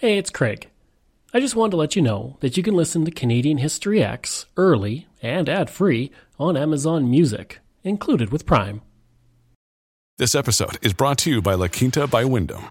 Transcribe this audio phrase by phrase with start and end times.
[0.00, 0.70] Hey, it's Craig.
[1.34, 4.46] I just wanted to let you know that you can listen to Canadian History X
[4.56, 8.80] early and ad free on Amazon Music, included with Prime.
[10.16, 12.70] This episode is brought to you by La Quinta by Wyndham.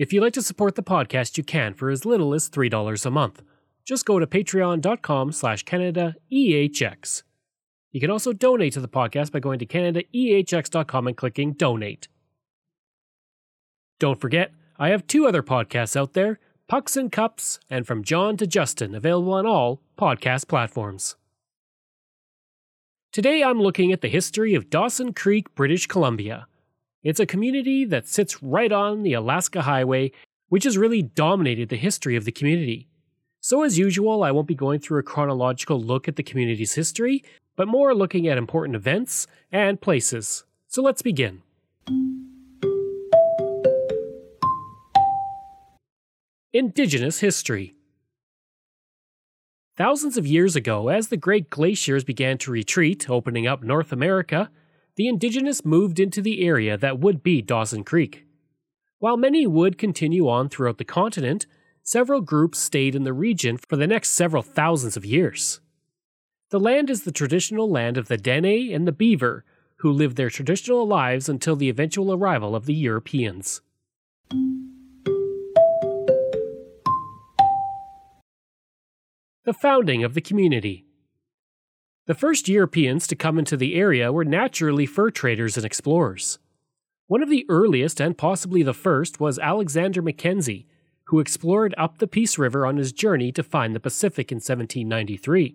[0.00, 3.10] If you'd like to support the podcast, you can for as little as $3 a
[3.10, 3.42] month.
[3.84, 7.22] Just go to patreon.com slash CanadaEHX.
[7.92, 12.08] You can also donate to the podcast by going to CanadaEHX.com and clicking Donate.
[13.98, 18.38] Don't forget, I have two other podcasts out there, Pucks and Cups and From John
[18.38, 21.16] to Justin, available on all podcast platforms.
[23.12, 26.46] Today I'm looking at the history of Dawson Creek, British Columbia.
[27.02, 30.12] It's a community that sits right on the Alaska Highway,
[30.50, 32.88] which has really dominated the history of the community.
[33.40, 37.24] So, as usual, I won't be going through a chronological look at the community's history,
[37.56, 40.44] but more looking at important events and places.
[40.68, 41.40] So, let's begin.
[46.52, 47.74] Indigenous History
[49.78, 54.50] Thousands of years ago, as the great glaciers began to retreat, opening up North America,
[55.00, 58.26] the indigenous moved into the area that would be Dawson Creek.
[58.98, 61.46] While many would continue on throughout the continent,
[61.82, 65.62] several groups stayed in the region for the next several thousands of years.
[66.50, 69.42] The land is the traditional land of the Dene and the Beaver,
[69.76, 73.62] who lived their traditional lives until the eventual arrival of the Europeans.
[79.46, 80.84] The founding of the community.
[82.10, 86.40] The first Europeans to come into the area were naturally fur traders and explorers.
[87.06, 90.66] One of the earliest and possibly the first was Alexander Mackenzie,
[91.04, 95.54] who explored up the Peace River on his journey to find the Pacific in 1793.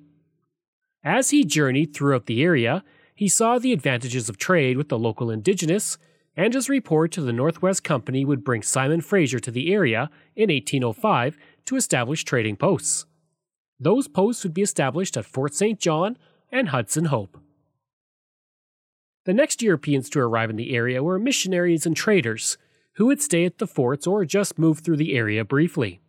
[1.04, 5.30] As he journeyed throughout the area, he saw the advantages of trade with the local
[5.30, 5.98] indigenous,
[6.38, 10.50] and his report to the Northwest Company would bring Simon Fraser to the area in
[10.50, 11.36] 1805
[11.66, 13.06] to establish trading posts.
[13.78, 15.78] Those posts would be established at Fort St.
[15.82, 16.18] John
[16.52, 17.38] and Hudson Hope.
[19.26, 22.58] The next Europeans to arrive in the area were missionaries and traders,
[22.94, 26.00] who would stay at the forts or just move through the area briefly.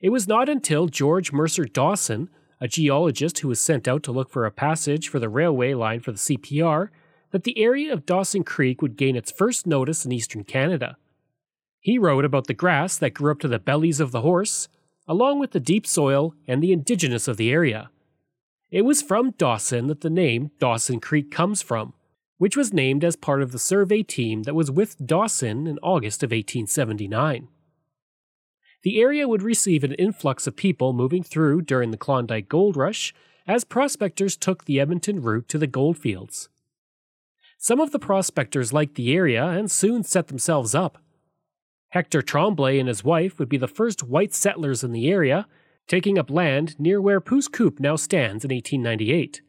[0.00, 2.28] It was not until George Mercer Dawson,
[2.60, 6.00] a geologist who was sent out to look for a passage for the railway line
[6.00, 6.90] for the CPR,
[7.32, 10.96] that the area of Dawson Creek would gain its first notice in eastern Canada.
[11.80, 14.68] He wrote about the grass that grew up to the bellies of the horse,
[15.08, 17.90] along with the deep soil and the indigenous of the area.
[18.70, 21.94] It was from Dawson that the name Dawson Creek comes from,
[22.38, 26.22] which was named as part of the survey team that was with Dawson in August
[26.22, 27.48] of 1879.
[28.82, 33.14] The area would receive an influx of people moving through during the Klondike Gold Rush
[33.46, 36.48] as prospectors took the Edmonton route to the goldfields.
[37.58, 40.98] Some of the prospectors liked the area and soon set themselves up.
[41.90, 45.46] Hector Tremblay and his wife would be the first white settlers in the area,
[45.86, 47.48] taking up land near where Pouce
[47.78, 49.40] now stands in 1898.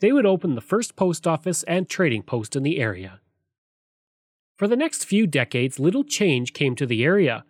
[0.00, 3.20] They would open the first post office and trading post in the area.
[4.56, 7.44] For the next few decades, little change came to the area,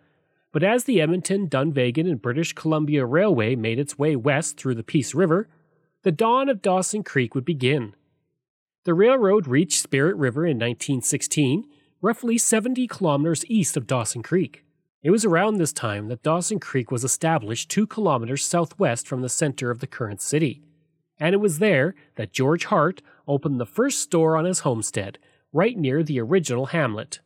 [0.51, 4.83] but as the Edmonton, Dunvegan, and British Columbia Railway made its way west through the
[4.83, 5.47] Peace River,
[6.03, 7.95] the dawn of Dawson Creek would begin.
[8.83, 11.65] The railroad reached Spirit River in 1916,
[12.01, 14.63] roughly 70 kilometers east of Dawson Creek.
[15.03, 19.29] It was around this time that Dawson Creek was established two kilometers southwest from the
[19.29, 20.63] center of the current city.
[21.19, 25.19] And it was there that George Hart opened the first store on his homestead,
[25.53, 27.19] right near the original hamlet.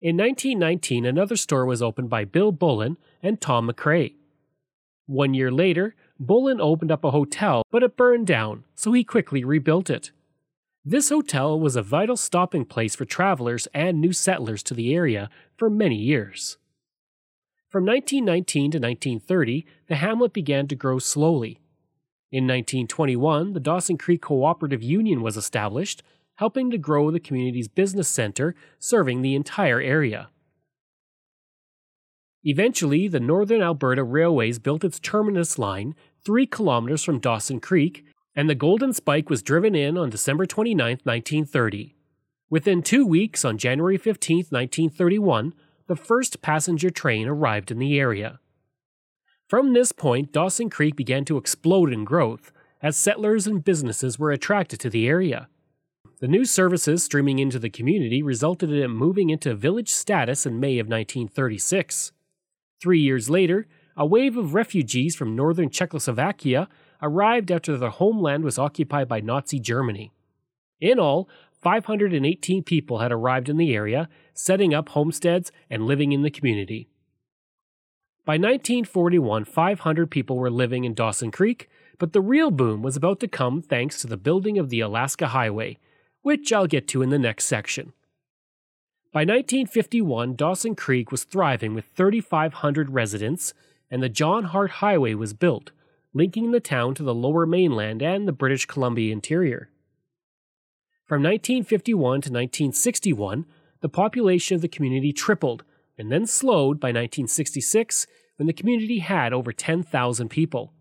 [0.00, 4.14] In 1919, another store was opened by Bill Bullen and Tom McCrae.
[5.06, 9.42] One year later, Bullen opened up a hotel, but it burned down, so he quickly
[9.42, 10.12] rebuilt it.
[10.84, 15.28] This hotel was a vital stopping place for travelers and new settlers to the area
[15.56, 16.56] for many years.
[17.68, 21.60] From 1919 to 1930, the hamlet began to grow slowly.
[22.32, 26.02] In 1921, the Dawson Creek Cooperative Union was established,
[26.36, 30.30] helping to grow the community's business center, serving the entire area.
[32.42, 35.94] Eventually, the Northern Alberta Railways built its terminus line
[36.24, 41.00] three kilometers from Dawson Creek, and the Golden Spike was driven in on December 29,
[41.02, 41.94] 1930.
[42.48, 45.52] Within two weeks, on January 15, 1931,
[45.88, 48.38] the first passenger train arrived in the area.
[49.48, 52.52] From this point, Dawson Creek began to explode in growth
[52.82, 55.48] as settlers and businesses were attracted to the area.
[56.20, 60.60] The new services streaming into the community resulted in it moving into village status in
[60.60, 62.12] May of 1936.
[62.80, 66.68] Three years later, a wave of refugees from northern Czechoslovakia
[67.00, 70.12] arrived after their homeland was occupied by Nazi Germany.
[70.80, 71.28] In all,
[71.60, 76.88] 518 people had arrived in the area, setting up homesteads and living in the community.
[78.24, 81.68] By 1941, 500 people were living in Dawson Creek,
[81.98, 85.28] but the real boom was about to come thanks to the building of the Alaska
[85.28, 85.78] Highway,
[86.22, 87.92] which I'll get to in the next section.
[89.10, 93.54] By 1951, Dawson Creek was thriving with 3,500 residents,
[93.90, 95.72] and the John Hart Highway was built,
[96.12, 99.70] linking the town to the lower mainland and the British Columbia interior.
[101.08, 103.46] From 1951 to 1961,
[103.80, 105.64] the population of the community tripled
[105.96, 108.06] and then slowed by 1966
[108.36, 110.74] when the community had over 10,000 people.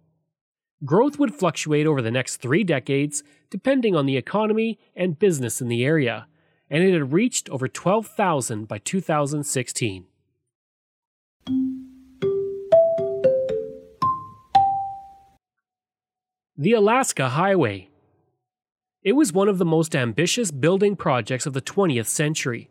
[0.84, 5.70] Growth would fluctuate over the next three decades depending on the economy and business in
[5.70, 6.28] the area,
[6.70, 10.08] and it had reached over 12,000 by 2016.
[16.58, 17.87] The Alaska Highway.
[19.04, 22.70] It was one of the most ambitious building projects of the 20th century.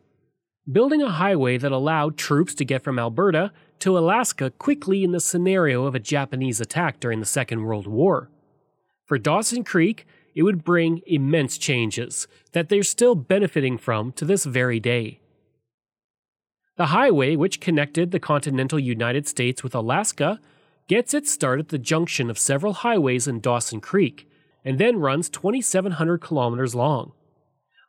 [0.70, 5.20] Building a highway that allowed troops to get from Alberta to Alaska quickly in the
[5.20, 8.28] scenario of a Japanese attack during the Second World War.
[9.05, 14.44] For Dawson Creek, it would bring immense changes that they're still benefiting from to this
[14.44, 15.20] very day.
[16.76, 20.40] The highway, which connected the continental United States with Alaska,
[20.88, 24.28] gets its start at the junction of several highways in Dawson Creek,
[24.66, 27.12] and then runs 2,700 kilometers long.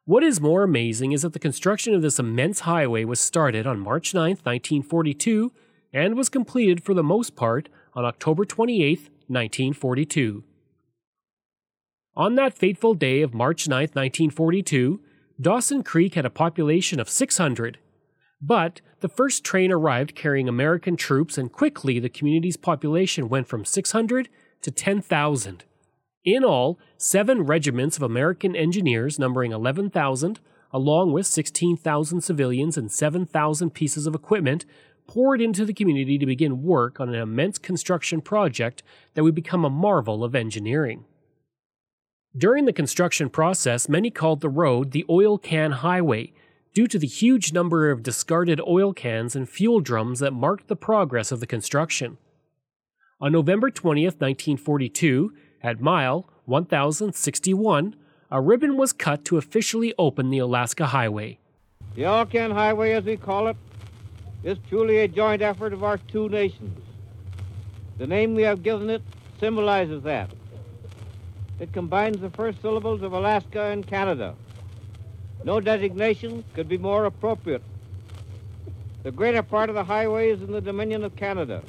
[0.05, 3.79] What is more amazing is that the construction of this immense highway was started on
[3.79, 5.51] March 9, 1942,
[5.91, 10.43] and was completed for the most part on October 28, 1942.
[12.15, 15.01] On that fateful day of March 9, 1942,
[15.41, 17.79] Dawson Creek had a population of 600.
[18.39, 23.65] But the first train arrived carrying American troops, and quickly the community's population went from
[23.65, 24.29] 600
[24.61, 25.63] to 10,000.
[26.27, 30.41] In all, seven regiments of American engineers, numbering 11,000,
[30.73, 34.65] along with 16,000 civilians and 7,000 pieces of equipment,
[35.07, 38.83] poured into the community to begin work on an immense construction project
[39.13, 41.05] that would become a marvel of engineering.
[42.35, 46.33] During the construction process, many called the road the Oil Can Highway
[46.73, 50.75] due to the huge number of discarded oil cans and fuel drums that marked the
[50.75, 52.17] progress of the construction.
[53.21, 57.95] On November 20, 1942, at mile 1061,
[58.31, 61.39] a ribbon was cut to officially open the Alaska Highway.
[61.95, 63.57] The Alcan Highway, as we call it,
[64.43, 66.79] is truly a joint effort of our two nations.
[67.97, 69.01] The name we have given it
[69.39, 70.29] symbolizes that.
[71.59, 74.35] It combines the first syllables of Alaska and Canada.
[75.43, 77.63] No designation could be more appropriate.
[79.03, 81.63] The greater part of the highway is in the Dominion of Canada.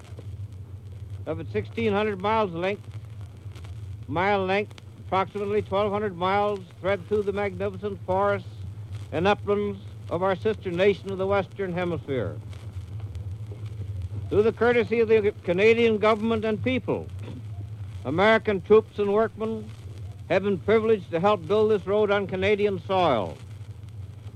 [1.24, 2.82] Of its 1,600 miles length,
[4.08, 4.74] mile length,
[5.06, 8.48] approximately 1,200 miles thread through the magnificent forests
[9.12, 9.78] and uplands
[10.10, 12.36] of our sister nation of the Western Hemisphere.
[14.30, 17.06] Through the courtesy of the Canadian government and people,
[18.04, 19.68] American troops and workmen
[20.28, 23.36] have been privileged to help build this road on Canadian soil.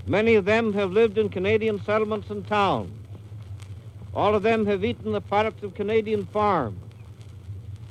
[0.06, 2.90] Many of them have lived in Canadian settlements and towns.
[4.14, 6.78] All of them have eaten the products of Canadian farms.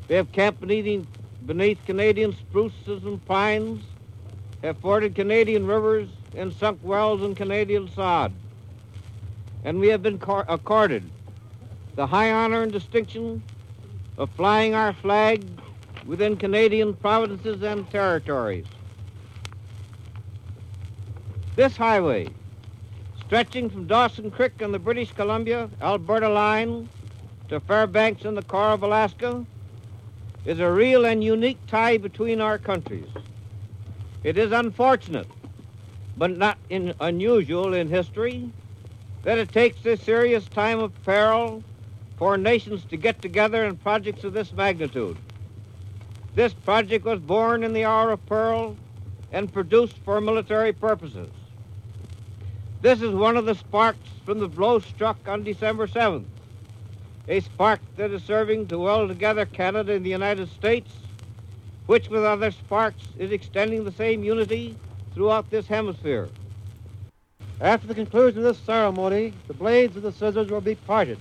[0.08, 1.08] They have camped beneath,
[1.46, 3.84] beneath Canadian spruces and pines,
[4.64, 8.32] have forded Canadian rivers, and sunk wells in Canadian sod.
[9.64, 11.10] And we have been accorded
[11.96, 13.44] the high honor and distinction
[14.18, 15.44] of flying our flag
[16.06, 18.66] within Canadian provinces and territories.
[21.56, 22.30] This highway,
[23.26, 26.88] stretching from Dawson Creek on the British Columbia Alberta line
[27.50, 29.46] to Fairbanks in the core of Alaska,
[30.46, 33.08] is a real and unique tie between our countries.
[34.24, 35.28] It is unfortunate,
[36.18, 38.52] but not in, unusual in history,
[39.24, 41.64] that it takes this serious time of peril
[42.18, 45.18] for nations to get together in projects of this magnitude.
[46.34, 48.78] This project was born in the hour of peril
[49.32, 51.30] and produced for military purposes.
[52.82, 56.26] This is one of the sparks from the blow struck on December 7th,
[57.28, 60.92] a spark that is serving to weld together Canada and the United States,
[61.86, 64.76] which with other sparks is extending the same unity
[65.14, 66.30] throughout this hemisphere.
[67.60, 71.20] After the conclusion of this ceremony, the blades of the scissors will be parted.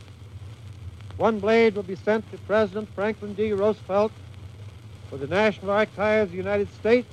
[1.16, 3.52] One blade will be sent to President Franklin D.
[3.52, 4.12] Roosevelt
[5.10, 7.12] for the National Archives of the United States,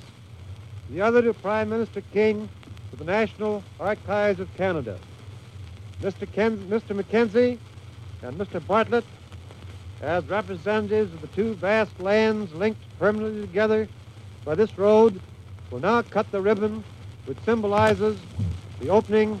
[0.88, 2.48] the other to Prime Minister King
[2.88, 4.98] for the National Archives of Canada.
[6.00, 6.30] Mr.
[6.32, 6.96] Ken, Mr.
[6.96, 7.58] Mackenzie
[8.22, 8.64] and Mr.
[8.66, 9.04] Bartlett,
[10.02, 13.88] as representatives of the two vast lands linked permanently together
[14.44, 15.20] by this road,
[15.70, 16.82] will now cut the ribbon
[17.26, 18.18] which symbolizes
[18.80, 19.40] the opening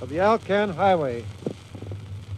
[0.00, 1.24] of the Alcan Highway.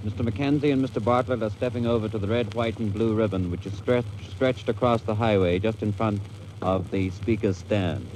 [0.04, 0.24] Mr.
[0.24, 1.02] Mackenzie and Mr.
[1.02, 4.68] Bartlett are stepping over to the red, white, and blue ribbon, which is stretched, stretched
[4.68, 6.20] across the highway just in front
[6.62, 8.08] of the speaker's stand.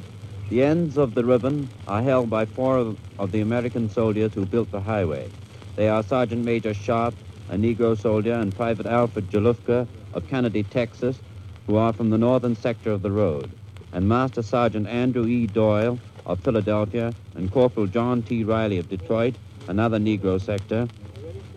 [0.48, 4.46] The ends of the ribbon are held by four of, of the American soldiers who
[4.46, 5.30] built the highway.
[5.76, 7.14] They are Sergeant Major Sharp,
[7.50, 11.18] a Negro soldier, and Private Alfred Jalufka of Kenedy, Texas,
[11.66, 13.50] who are from the northern sector of the road,
[13.92, 15.46] and Master Sergeant Andrew E.
[15.46, 18.44] Doyle of Philadelphia, and Corporal John T.
[18.44, 19.34] Riley of Detroit,
[19.68, 20.88] another Negro sector,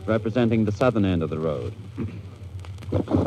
[0.05, 1.73] representing the southern end of the road.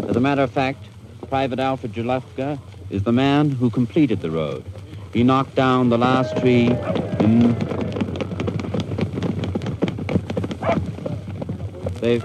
[0.09, 0.89] As a matter of fact,
[1.29, 2.59] Private Alfred Jalufka
[2.91, 4.65] is the man who completed the road.
[5.13, 6.67] He knocked down the last tree
[7.21, 7.80] in...
[12.01, 12.23] They've...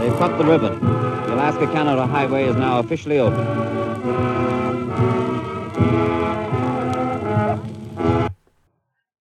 [0.00, 0.80] They've cut the ribbon.
[0.80, 3.46] The Alaska-Canada Highway is now officially open.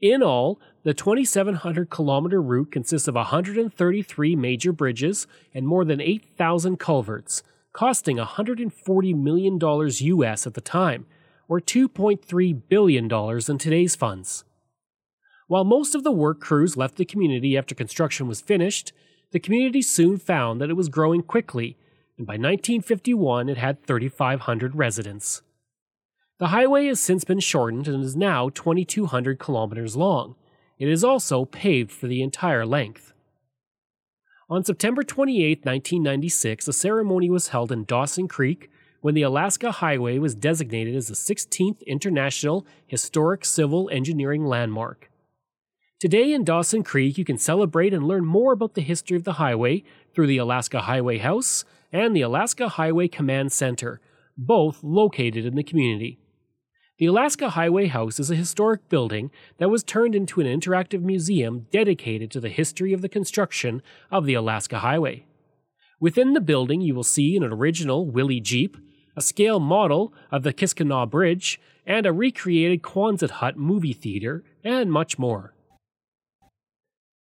[0.01, 6.79] In all, the 2,700 kilometer route consists of 133 major bridges and more than 8,000
[6.79, 11.05] culverts, costing $140 million US at the time,
[11.49, 14.45] or $2.3 billion in today's funds.
[15.47, 18.93] While most of the work crews left the community after construction was finished,
[19.31, 21.75] the community soon found that it was growing quickly,
[22.17, 25.41] and by 1951 it had 3,500 residents.
[26.37, 30.35] The highway has since been shortened and is now 2,200 kilometers long.
[30.77, 33.11] It is also paved for the entire length.
[34.49, 38.69] On September 28, 1996, a ceremony was held in Dawson Creek
[39.01, 45.09] when the Alaska Highway was designated as the 16th International Historic Civil Engineering Landmark.
[45.99, 49.33] Today in Dawson Creek, you can celebrate and learn more about the history of the
[49.33, 53.99] highway through the Alaska Highway House and the Alaska Highway Command Center,
[54.37, 56.19] both located in the community.
[56.99, 61.67] The Alaska Highway House is a historic building that was turned into an interactive museum
[61.71, 65.25] dedicated to the history of the construction of the Alaska Highway.
[66.01, 68.77] Within the building, you will see an original Willys Jeep,
[69.19, 74.91] a scale model of the Kiskatinaw Bridge, and a recreated Quonset Hut movie theater, and
[74.91, 75.53] much more.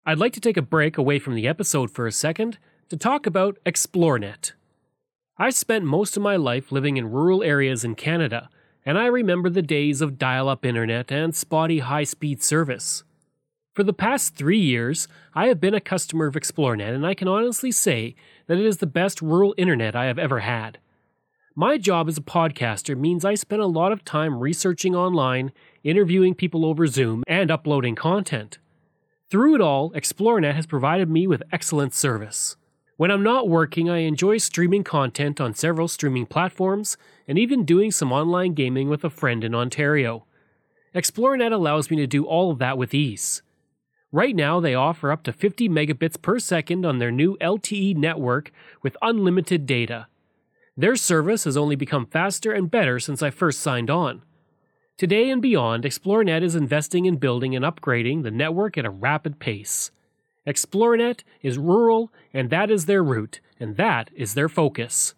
[0.07, 3.27] I'd like to take a break away from the episode for a second to talk
[3.27, 4.53] about Xplornet.
[5.37, 8.49] I spent most of my life living in rural areas in Canada
[8.89, 13.05] and I remember the days of dial up internet and spotty high speed service.
[13.75, 17.29] For the past three years, I have been a customer of Xplornet, and I can
[17.29, 20.79] honestly say that it is the best rural internet I have ever had.
[21.61, 25.51] My job as a podcaster means I spend a lot of time researching online,
[25.83, 28.59] interviewing people over Zoom, and uploading content.
[29.29, 32.57] Through it all, Xplornet has provided me with excellent service.
[32.97, 36.97] When I'm not working, I enjoy streaming content on several streaming platforms
[37.27, 40.27] and even doing some online gaming with a friend in Ontario.
[40.95, 43.43] Xplornet allows me to do all of that with ease.
[44.13, 48.53] Right now, they offer up to 50 megabits per second on their new LTE network
[48.81, 50.07] with unlimited data.
[50.79, 54.23] Their service has only become faster and better since I first signed on.
[54.97, 59.41] Today and beyond, Xplornet is investing in building and upgrading the network at a rapid
[59.41, 59.91] pace.
[60.47, 65.17] Xplornet is rural, and that is their route, and that is their focus.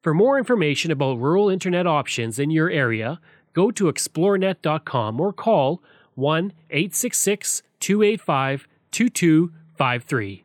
[0.00, 3.20] For more information about rural internet options in your area,
[3.52, 5.82] go to xplornet.com or call
[6.14, 10.44] 1 866 285 2253.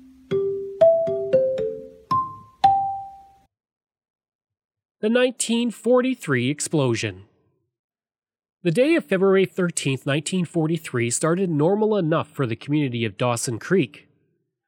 [5.01, 7.23] The 1943 explosion.
[8.61, 14.07] The day of February 13, 1943 started normal enough for the community of Dawson Creek.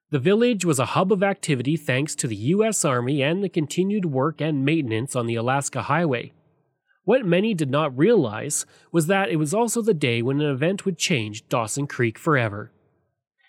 [0.10, 2.84] The village was a hub of activity thanks to the U.S.
[2.84, 6.34] Army and the continued work and maintenance on the Alaska Highway.
[7.04, 10.84] What many did not realize was that it was also the day when an event
[10.84, 12.72] would change Dawson Creek forever.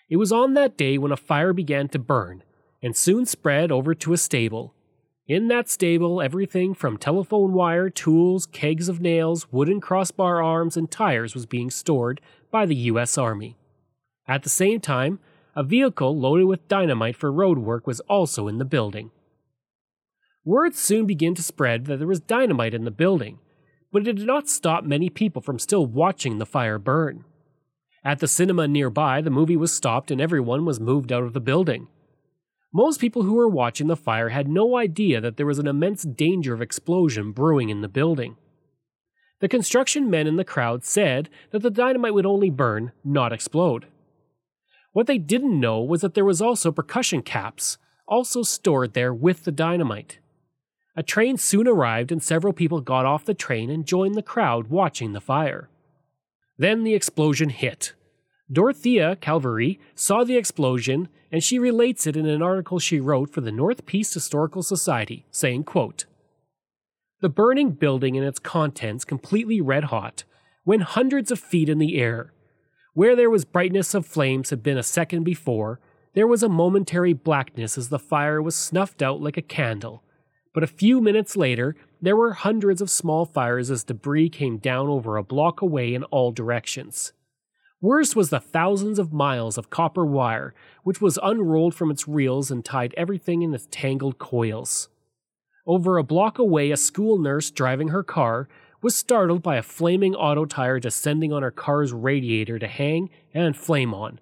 [0.07, 2.43] It was on that day when a fire began to burn
[2.83, 4.74] and soon spread over to a stable.
[5.27, 10.89] In that stable, everything from telephone wire, tools, kegs of nails, wooden crossbar arms, and
[10.89, 13.17] tires was being stored by the U.S.
[13.17, 13.57] Army.
[14.27, 15.17] At the same time,
[15.55, 19.09] a vehicle loaded with dynamite for road work was also in the building.
[20.43, 23.39] Word soon began to spread that there was dynamite in the building,
[23.91, 27.25] but it did not stop many people from still watching the fire burn.
[28.03, 31.39] At the cinema nearby, the movie was stopped and everyone was moved out of the
[31.39, 31.87] building.
[32.75, 36.03] Most people who were watching the fire had no idea that there was an immense
[36.03, 38.35] danger of explosion brewing in the building.
[39.39, 43.85] The construction men in the crowd said that the dynamite would only burn, not explode.
[44.91, 47.77] What they didn't know was that there was also percussion caps,
[48.09, 50.19] also stored there with the dynamite.
[50.97, 54.67] A train soon arrived and several people got off the train and joined the crowd
[54.67, 55.69] watching the fire.
[56.57, 57.93] Then the explosion hit.
[58.51, 63.41] Dorothea Calverley saw the explosion and she relates it in an article she wrote for
[63.41, 66.05] the North Peace Historical Society, saying, quote,
[67.21, 70.25] The burning building and its contents completely red hot
[70.63, 72.33] went hundreds of feet in the air.
[72.93, 75.79] Where there was brightness of flames had been a second before,
[76.13, 80.03] there was a momentary blackness as the fire was snuffed out like a candle.
[80.53, 84.87] But a few minutes later, there were hundreds of small fires as debris came down
[84.87, 87.11] over a block away in all directions.
[87.85, 92.49] Worse was the thousands of miles of copper wire, which was unrolled from its reels
[92.49, 94.89] and tied everything in its tangled coils.
[95.67, 98.49] Over a block away, a school nurse driving her car
[98.81, 103.55] was startled by a flaming auto tire descending on her car's radiator to hang and
[103.55, 104.19] flame on.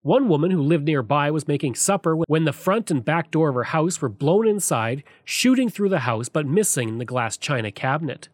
[0.00, 3.56] One woman who lived nearby was making supper when the front and back door of
[3.56, 8.30] her house were blown inside, shooting through the house but missing the glass china cabinet.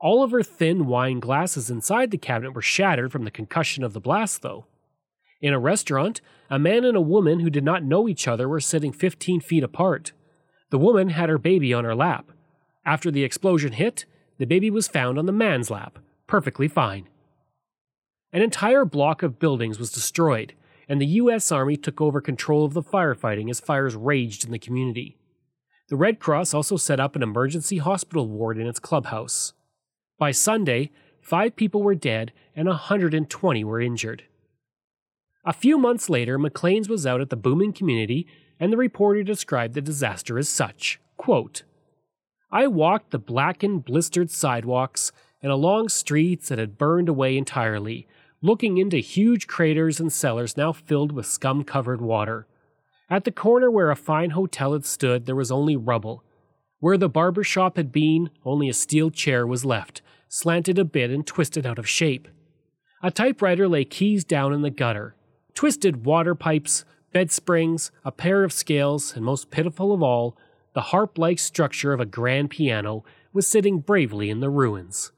[0.00, 3.92] All of her thin wine glasses inside the cabinet were shattered from the concussion of
[3.92, 4.64] the blast, though.
[5.42, 8.60] In a restaurant, a man and a woman who did not know each other were
[8.60, 10.12] sitting 15 feet apart.
[10.70, 12.30] The woman had her baby on her lap.
[12.84, 14.06] After the explosion hit,
[14.38, 17.08] the baby was found on the man's lap, perfectly fine.
[18.32, 20.54] An entire block of buildings was destroyed,
[20.88, 21.52] and the U.S.
[21.52, 25.18] Army took over control of the firefighting as fires raged in the community.
[25.88, 29.52] The Red Cross also set up an emergency hospital ward in its clubhouse.
[30.20, 30.90] By Sunday,
[31.22, 34.24] five people were dead and 120 were injured.
[35.46, 38.26] A few months later, Maclean's was out at the booming community,
[38.60, 41.62] and the reporter described the disaster as such quote,
[42.52, 45.10] I walked the blackened, blistered sidewalks
[45.42, 48.06] and along streets that had burned away entirely,
[48.42, 52.46] looking into huge craters and cellars now filled with scum covered water.
[53.08, 56.24] At the corner where a fine hotel had stood, there was only rubble.
[56.80, 61.10] Where the barber shop had been, only a steel chair was left, slanted a bit
[61.10, 62.28] and twisted out of shape.
[63.02, 65.16] A typewriter lay keys down in the gutter.
[65.54, 70.38] Twisted water pipes, bed springs, a pair of scales, and most pitiful of all,
[70.72, 75.10] the harp like structure of a grand piano was sitting bravely in the ruins.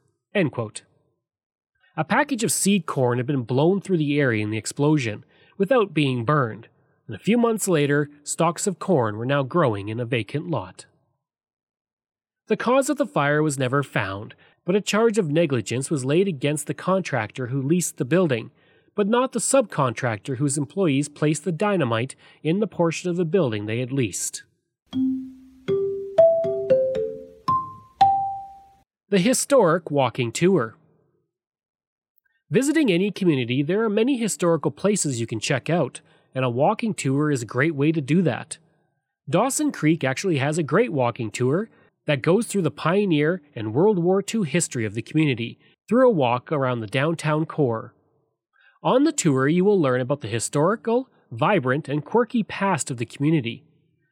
[1.95, 5.25] A package of seed corn had been blown through the area in the explosion
[5.59, 6.69] without being burned,
[7.07, 10.87] and a few months later, stalks of corn were now growing in a vacant lot.
[12.47, 16.29] The cause of the fire was never found, but a charge of negligence was laid
[16.29, 18.51] against the contractor who leased the building,
[18.95, 23.67] but not the subcontractor whose employees placed the dynamite in the portion of the building
[23.67, 24.45] they had leased.
[29.09, 30.77] The Historic Walking Tour
[32.51, 36.03] Visiting any community, there are many historical places you can check out,
[36.35, 38.59] and a walking tour is a great way to do that.
[39.29, 41.71] Dawson Creek actually has a great walking tour
[42.07, 46.13] that goes through the pioneer and World War II history of the community through a
[46.13, 47.95] walk around the downtown core.
[48.83, 53.07] On the tour, you will learn about the historical, vibrant, and quirky past of the
[53.07, 53.65] community.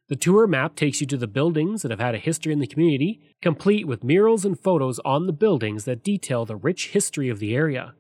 [0.09, 2.67] The tour map takes you to the buildings that have had a history in the
[2.67, 7.39] community, complete with murals and photos on the buildings that detail the rich history of
[7.39, 7.95] the area.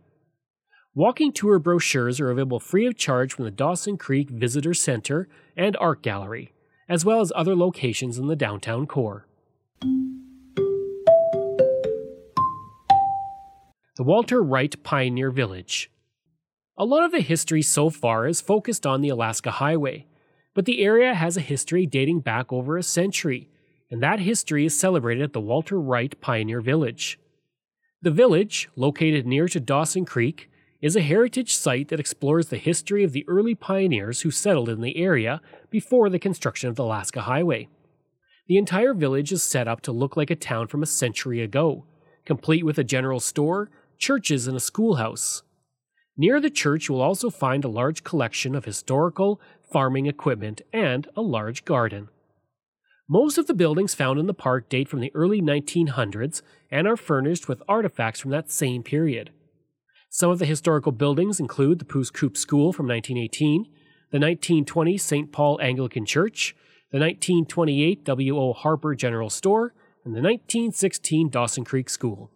[0.93, 5.77] Walking tour brochures are available free of charge from the Dawson Creek Visitor Center and
[5.77, 6.53] Art Gallery,
[6.89, 9.29] as well as other locations in the downtown core.
[14.01, 15.91] The Walter Wright Pioneer Village.
[16.79, 20.07] A lot of the history so far is focused on the Alaska Highway,
[20.55, 23.51] but the area has a history dating back over a century,
[23.91, 27.19] and that history is celebrated at the Walter Wright Pioneer Village.
[28.01, 33.05] The village, located near to Dawson Creek, is a heritage site that explores the history
[33.05, 37.21] of the early pioneers who settled in the area before the construction of the Alaska
[37.21, 37.69] Highway.
[38.51, 41.85] The entire village is set up to look like a town from a century ago,
[42.25, 45.45] complete with a general store, churches, and a schoolhouse.
[46.17, 51.07] Near the church, you will also find a large collection of historical farming equipment and
[51.15, 52.09] a large garden.
[53.09, 56.97] Most of the buildings found in the park date from the early 1900s and are
[56.97, 59.31] furnished with artifacts from that same period.
[60.09, 63.63] Some of the historical buildings include the Pouce School from 1918,
[64.11, 65.31] the 1920 St.
[65.31, 66.57] Paul Anglican Church,
[66.91, 68.53] the 1928 W.O.
[68.53, 69.75] Harper General Store,
[70.05, 72.31] and the 1916 Dawson Creek School.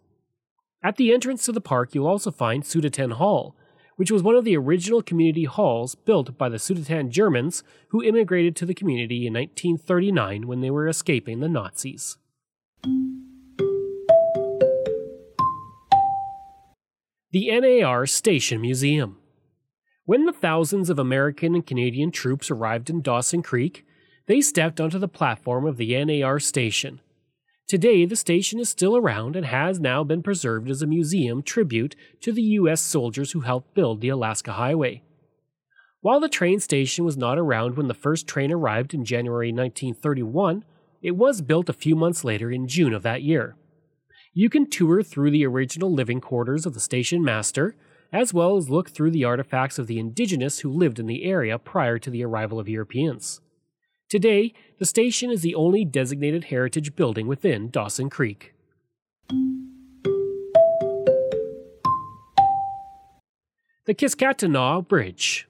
[0.83, 3.55] At the entrance to the park, you'll also find Sudeten Hall,
[3.95, 8.55] which was one of the original community halls built by the Sudeten Germans who immigrated
[8.57, 12.17] to the community in 1939 when they were escaping the Nazis.
[17.35, 19.17] the NAR Station Museum.
[20.05, 23.84] When the thousands of American and Canadian troops arrived in Dawson Creek,
[24.27, 26.99] they stepped onto the platform of the NAR station.
[27.67, 31.95] Today, the station is still around and has now been preserved as a museum tribute
[32.21, 32.81] to the U.S.
[32.81, 35.01] soldiers who helped build the Alaska Highway.
[36.01, 40.63] While the train station was not around when the first train arrived in January 1931,
[41.01, 43.55] it was built a few months later in June of that year.
[44.31, 47.75] You can tour through the original living quarters of the station master,
[48.13, 51.57] as well as look through the artifacts of the indigenous who lived in the area
[51.57, 53.41] prior to the arrival of Europeans.
[54.15, 58.53] Today, the station is the only designated heritage building within Dawson Creek.
[63.83, 65.49] The Kiskatinaw Bridge.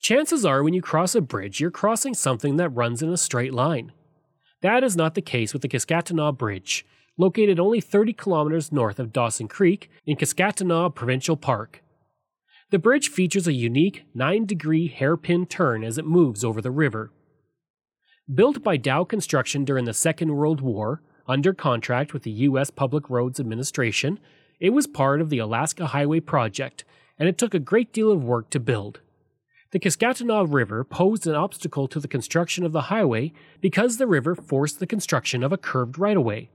[0.00, 3.52] Chances are, when you cross a bridge, you're crossing something that runs in a straight
[3.52, 3.92] line.
[4.62, 6.86] That is not the case with the Kiskatinaw Bridge,
[7.18, 11.82] located only 30 kilometers north of Dawson Creek in Kiskatinaw Provincial Park.
[12.70, 17.10] The bridge features a unique 9 degree hairpin turn as it moves over the river.
[18.32, 22.70] Built by Dow Construction during the Second World War, under contract with the U.S.
[22.70, 24.20] Public Roads Administration,
[24.60, 26.84] it was part of the Alaska Highway Project,
[27.18, 29.00] and it took a great deal of work to build.
[29.72, 34.36] The Kiskatinaw River posed an obstacle to the construction of the highway because the river
[34.36, 36.48] forced the construction of a curved right of way.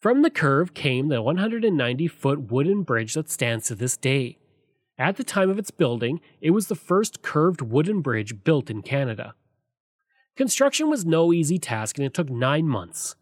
[0.00, 4.38] From the curve came the 190 foot wooden bridge that stands to this day.
[4.98, 8.82] At the time of its building, it was the first curved wooden bridge built in
[8.82, 9.34] Canada.
[10.36, 13.14] Construction was no easy task and it took nine months.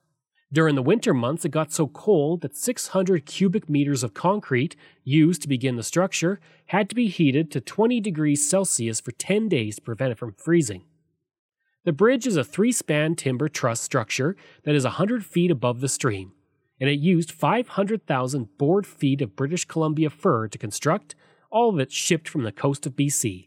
[0.51, 5.43] During the winter months, it got so cold that 600 cubic meters of concrete used
[5.43, 9.77] to begin the structure had to be heated to 20 degrees Celsius for 10 days
[9.77, 10.85] to prevent it from freezing.
[11.85, 15.89] The bridge is a three span timber truss structure that is 100 feet above the
[15.89, 16.33] stream
[16.83, 21.15] and it used 500,000 board feet of British Columbia fir to construct,
[21.49, 23.47] all of it shipped from the coast of BC.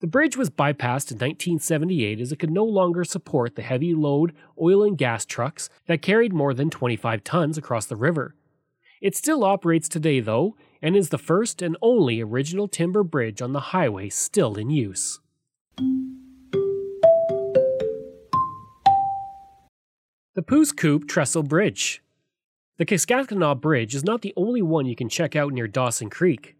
[0.00, 4.32] The bridge was bypassed in 1978 as it could no longer support the heavy load
[4.60, 8.36] oil and gas trucks that carried more than 25 tons across the river.
[9.00, 13.52] It still operates today, though, and is the first and only original timber bridge on
[13.52, 15.18] the highway still in use.
[20.36, 20.72] The Pouce
[21.08, 22.04] Trestle Bridge.
[22.76, 26.54] The Kiskatinaw Bridge is not the only one you can check out near Dawson Creek.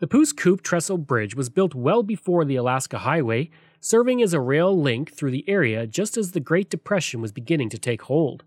[0.00, 4.76] The Coupe Trestle Bridge was built well before the Alaska Highway, serving as a rail
[4.76, 8.42] link through the area just as the Great Depression was beginning to take hold.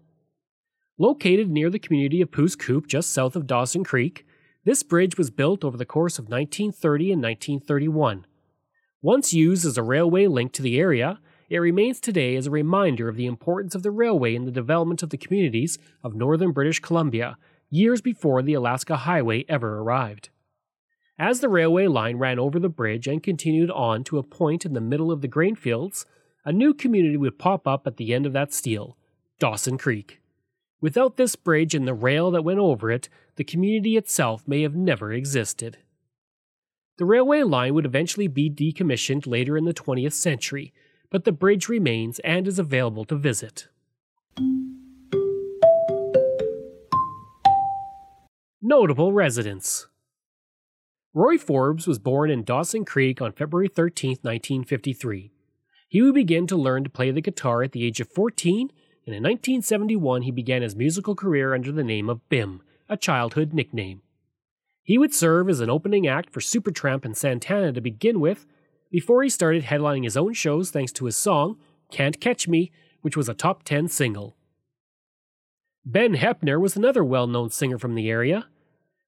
[0.98, 4.26] Located near the community of Coupe just south of Dawson Creek,
[4.66, 8.26] this bridge was built over the course of 1930 and 1931.
[9.02, 11.18] Once used as a railway link to the area,
[11.50, 15.02] it remains today as a reminder of the importance of the railway in the development
[15.02, 17.38] of the communities of northern British Columbia
[17.70, 20.30] years before the Alaska Highway ever arrived.
[21.20, 24.74] As the railway line ran over the bridge and continued on to a point in
[24.74, 26.06] the middle of the grain fields,
[26.46, 28.98] a new community would pop up at the end of that steel
[29.40, 30.22] Dawson Creek.
[30.80, 34.76] Without this bridge and the rail that went over it, the community itself may have
[34.76, 35.80] never existed.
[36.98, 40.72] The railway line would eventually be decommissioned later in the 20th century,
[41.10, 43.68] but the bridge remains and is available to visit.
[48.62, 49.88] Notable residents
[51.18, 55.32] Roy Forbes was born in Dawson Creek on February 13, 1953.
[55.90, 58.70] He would begin to learn to play the guitar at the age of 14,
[59.08, 63.52] and in 1971 he began his musical career under the name of Bim, a childhood
[63.52, 64.04] nickname.
[64.84, 68.46] He would serve as an opening act for Supertramp and Santana to begin with,
[68.92, 71.58] before he started headlining his own shows thanks to his song,
[71.92, 74.38] Can't Catch Me, which was a top 10 single.
[75.84, 78.50] Ben Heppner was another well known singer from the area.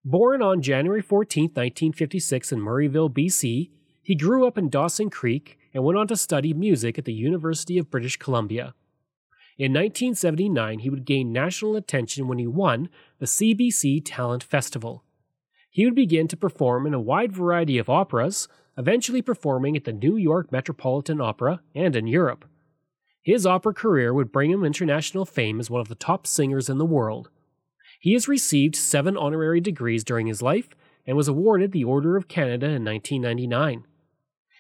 [0.10, 3.70] Born on January 14, 1956, in Murrayville, BC,
[4.02, 7.78] he grew up in Dawson Creek and went on to study music at the University
[7.78, 8.74] of British Columbia.
[9.60, 15.04] In 1979, he would gain national attention when he won the CBC Talent Festival.
[15.70, 18.48] He would begin to perform in a wide variety of operas,
[18.80, 22.46] eventually performing at the New York Metropolitan Opera and in Europe.
[23.22, 26.80] His opera career would bring him international fame as one of the top singers in
[26.80, 27.30] the world.
[28.00, 30.70] He has received seven honorary degrees during his life
[31.06, 33.86] and was awarded the Order of Canada in 1999.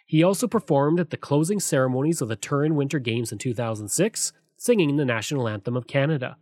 [0.05, 4.97] He also performed at the closing ceremonies of the Turin Winter Games in 2006, singing
[4.97, 6.35] the national anthem of Canada.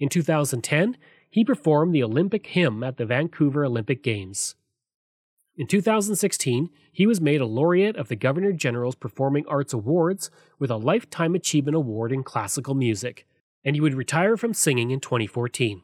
[0.00, 0.96] In 2010,
[1.30, 4.56] he performed the Olympic hymn at the Vancouver Olympic Games.
[5.56, 10.70] In 2016, he was made a laureate of the Governor General's Performing Arts Awards with
[10.70, 13.24] a Lifetime Achievement Award in Classical Music,
[13.64, 15.82] and he would retire from singing in 2014.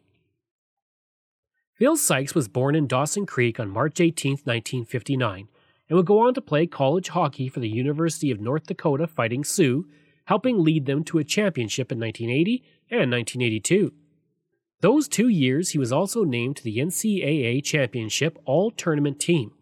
[1.81, 5.49] Phil Sykes was born in Dawson Creek on March 18, 1959,
[5.89, 9.45] and would go on to play college hockey for the University of North Dakota Fighting
[9.45, 9.89] Sioux,
[10.27, 13.95] helping lead them to a championship in 1980 and 1982.
[14.83, 19.53] Those two years, he was also named to the NCAA Championship All Tournament team.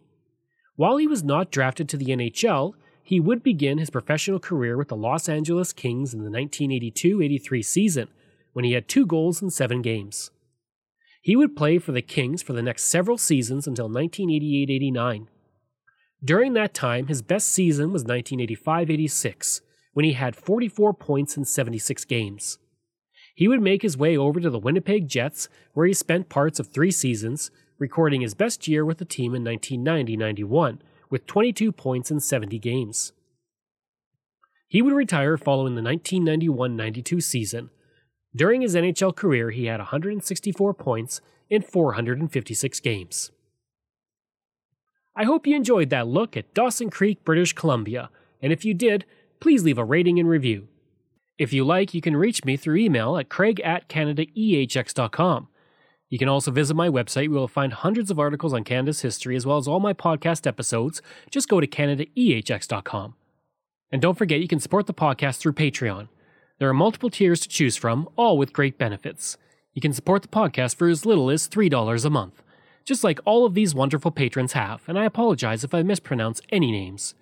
[0.75, 4.89] While he was not drafted to the NHL, he would begin his professional career with
[4.89, 8.09] the Los Angeles Kings in the 1982 83 season,
[8.55, 10.33] when he had two goals in seven games.
[11.21, 15.29] He would play for the Kings for the next several seasons until 1988 89.
[16.25, 19.61] During that time, his best season was 1985 86,
[19.93, 22.59] when he had 44 points in 76 games.
[23.35, 26.69] He would make his way over to the Winnipeg Jets, where he spent parts of
[26.69, 32.11] three seasons, recording his best year with the team in 1990 91, with 22 points
[32.11, 33.13] in 70 games.
[34.67, 37.71] He would retire following the 1991 92 season,
[38.35, 43.31] during his NHL career, he had 164 points in 456 games.
[45.17, 48.11] I hope you enjoyed that look at Dawson Creek, British Columbia,
[48.41, 49.05] and if you did,
[49.41, 50.69] please leave a rating and review.
[51.39, 55.49] If you like, you can reach me through email at craig at canadaehx.com.
[56.11, 59.37] You can also visit my website where you'll find hundreds of articles on Canada's history
[59.37, 61.03] as well as all my podcast episodes.
[61.31, 63.15] Just go to canadaehx.com.
[63.91, 66.09] And don't forget, you can support the podcast through Patreon.
[66.59, 69.37] There are multiple tiers to choose from, all with great benefits.
[69.75, 72.43] You can support the podcast for as little as $3 a month,
[72.85, 76.73] just like all of these wonderful patrons have, and I apologize if I mispronounce any
[76.73, 77.15] names.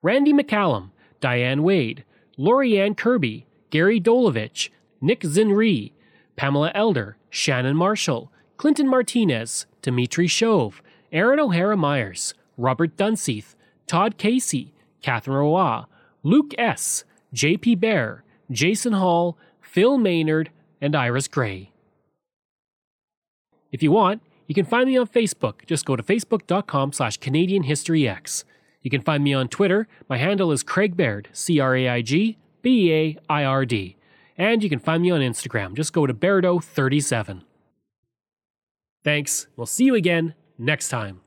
[0.00, 2.04] Randy McCallum, Diane Wade,
[2.38, 4.70] Lorianne Kirby, Gary Dolovich,
[5.02, 5.92] Nick Zinri,
[6.36, 10.80] Pamela Elder, Shannon Marshall, Clinton Martinez, Dimitri Shove,
[11.12, 13.54] Aaron O'Hara Myers, Robert Dunseith,
[13.86, 14.72] Todd Casey,
[15.02, 15.82] Catherine Roy,
[16.22, 17.74] Luke S., J.P.
[17.74, 21.72] Bear, Jason Hall, Phil Maynard, and Iris Gray.
[23.70, 25.66] If you want, you can find me on Facebook.
[25.66, 28.44] Just go to facebook.com slash Canadian History X.
[28.80, 29.86] You can find me on Twitter.
[30.08, 33.96] My handle is Craig Baird, C R A I G B A I R D.
[34.38, 35.74] And you can find me on Instagram.
[35.74, 37.42] Just go to Bairdo37.
[39.04, 39.46] Thanks.
[39.56, 41.20] We'll see you again next time.